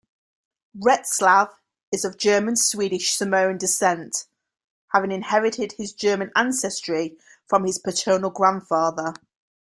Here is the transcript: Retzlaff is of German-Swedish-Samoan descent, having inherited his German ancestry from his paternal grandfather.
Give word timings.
Retzlaff 0.79 1.51
is 1.91 2.03
of 2.03 2.17
German-Swedish-Samoan 2.17 3.59
descent, 3.59 4.25
having 4.87 5.11
inherited 5.11 5.73
his 5.73 5.93
German 5.93 6.31
ancestry 6.35 7.19
from 7.45 7.65
his 7.65 7.77
paternal 7.77 8.31
grandfather. 8.31 9.13